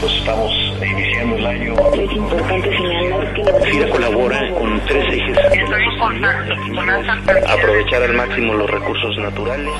[0.00, 1.74] pues estamos iniciando el año.
[1.92, 5.38] Es importante señalar que FIRA colabora con tres ejes.
[7.48, 9.70] Aprovechar al máximo los recursos naturales.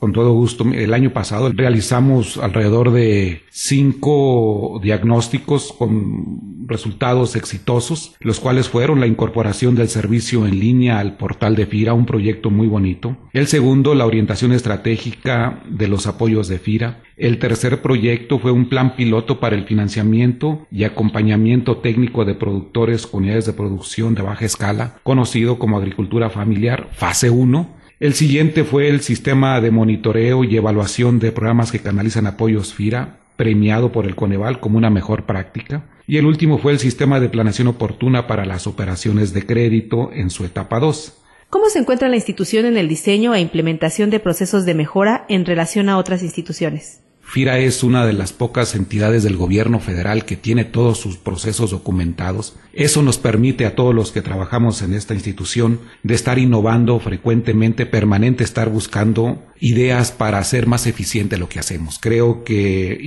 [0.00, 0.64] Con todo gusto.
[0.64, 9.06] El año pasado realizamos alrededor de cinco diagnósticos con resultados exitosos, los cuales fueron la
[9.06, 13.18] incorporación del servicio en línea al portal de FIRA, un proyecto muy bonito.
[13.34, 17.02] El segundo, la orientación estratégica de los apoyos de FIRA.
[17.18, 23.06] El tercer proyecto fue un plan piloto para el financiamiento y acompañamiento técnico de productores
[23.06, 28.64] con unidades de producción de baja escala, conocido como agricultura familiar, fase 1 el siguiente
[28.64, 34.06] fue el sistema de monitoreo y evaluación de programas que canalizan apoyos FIRA, premiado por
[34.06, 35.82] el Coneval como una mejor práctica.
[36.10, 40.30] Y el último fue el sistema de planeación oportuna para las operaciones de crédito en
[40.30, 41.14] su etapa 2.
[41.48, 45.46] ¿Cómo se encuentra la institución en el diseño e implementación de procesos de mejora en
[45.46, 47.00] relación a otras instituciones?
[47.20, 51.70] FIRA es una de las pocas entidades del gobierno federal que tiene todos sus procesos
[51.70, 52.56] documentados.
[52.72, 57.86] Eso nos permite a todos los que trabajamos en esta institución de estar innovando frecuentemente,
[57.86, 61.98] permanente, estar buscando ideas para hacer más eficiente lo que hacemos.
[62.00, 62.98] Creo que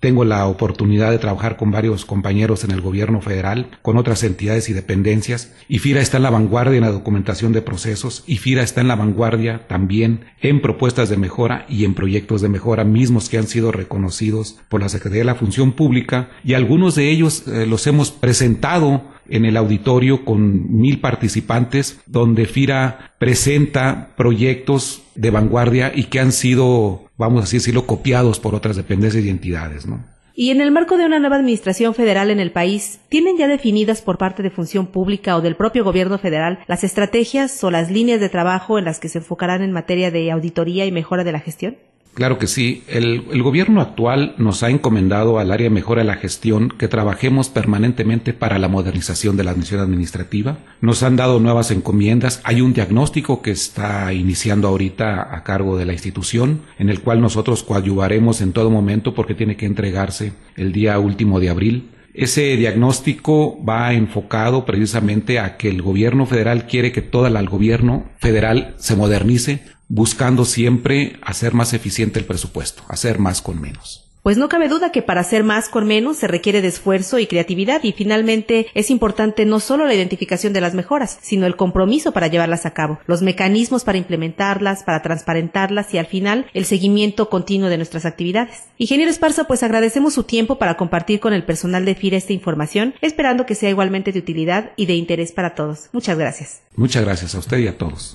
[0.00, 4.68] tengo la oportunidad de trabajar con varios compañeros en el gobierno federal, con otras entidades
[4.70, 8.62] y dependencias, y FIRA está en la vanguardia en la documentación de procesos, y FIRA
[8.62, 13.28] está en la vanguardia también en propuestas de mejora y en proyectos de mejora mismos
[13.28, 17.46] que han sido reconocidos por la Secretaría de la Función Pública, y algunos de ellos
[17.46, 25.30] eh, los hemos presentado en el auditorio con mil participantes, donde FIRA presenta proyectos de
[25.30, 30.02] vanguardia y que han sido vamos así decirlo, copiados por otras dependencias y entidades, ¿no?
[30.34, 34.00] Y en el marco de una nueva administración federal en el país, ¿tienen ya definidas
[34.00, 38.20] por parte de Función Pública o del propio gobierno federal las estrategias o las líneas
[38.20, 41.40] de trabajo en las que se enfocarán en materia de auditoría y mejora de la
[41.40, 41.76] gestión?
[42.14, 42.82] Claro que sí.
[42.88, 48.34] El, gobierno actual nos ha encomendado al área mejora de la gestión que trabajemos permanentemente
[48.34, 50.58] para la modernización de la administración administrativa.
[50.80, 52.40] Nos han dado nuevas encomiendas.
[52.44, 57.20] Hay un diagnóstico que está iniciando ahorita a cargo de la institución, en el cual
[57.20, 62.56] nosotros coadyuvaremos en todo momento porque tiene que entregarse el día último de abril Ese
[62.56, 68.74] diagnóstico va enfocado precisamente a que el gobierno federal quiere que todo el gobierno federal
[68.78, 74.06] se modernice, buscando siempre hacer más eficiente el presupuesto, hacer más con menos.
[74.22, 77.26] Pues no cabe duda que para hacer más con menos se requiere de esfuerzo y
[77.26, 82.12] creatividad y finalmente es importante no solo la identificación de las mejoras, sino el compromiso
[82.12, 87.30] para llevarlas a cabo, los mecanismos para implementarlas, para transparentarlas y al final el seguimiento
[87.30, 88.64] continuo de nuestras actividades.
[88.76, 92.94] Ingeniero Esparza, pues agradecemos su tiempo para compartir con el personal de FIRA esta información,
[93.00, 95.88] esperando que sea igualmente de utilidad y de interés para todos.
[95.92, 96.60] Muchas gracias.
[96.76, 98.14] Muchas gracias a usted y a todos.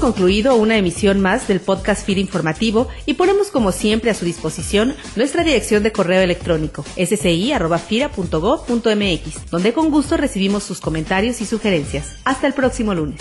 [0.00, 4.94] Concluido una emisión más del podcast FIRA informativo y ponemos como siempre a su disposición
[5.16, 12.14] nuestra dirección de correo electrónico sci.fira.gov.mx, donde con gusto recibimos sus comentarios y sugerencias.
[12.24, 13.20] Hasta el próximo lunes.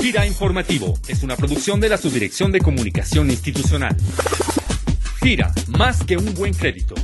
[0.00, 3.96] FIRA Informativo es una producción de la Subdirección de Comunicación Institucional.
[5.20, 6.96] FIRA, más que un buen crédito.